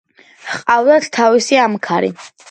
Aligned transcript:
ჰყავდათ 0.53 1.05
თავისი 1.17 1.59
ამქარი. 1.65 2.09